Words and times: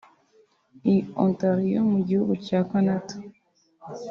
I 0.93 0.95
Ontario 1.23 1.79
mu 1.91 1.99
gihugu 2.07 2.33
cya 2.45 2.59
Canada 2.71 3.13